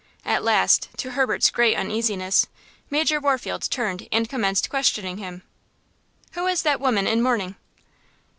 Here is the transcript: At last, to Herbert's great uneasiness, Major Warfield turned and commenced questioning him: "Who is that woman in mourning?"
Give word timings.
At 0.25 0.41
last, 0.43 0.89
to 0.97 1.11
Herbert's 1.11 1.51
great 1.51 1.75
uneasiness, 1.77 2.47
Major 2.89 3.19
Warfield 3.19 3.69
turned 3.69 4.07
and 4.11 4.27
commenced 4.27 4.67
questioning 4.67 5.19
him: 5.19 5.43
"Who 6.31 6.47
is 6.47 6.63
that 6.63 6.79
woman 6.81 7.05
in 7.05 7.21
mourning?" 7.21 7.55